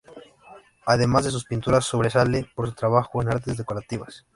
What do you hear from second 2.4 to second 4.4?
por su trabajo en artes decorativas.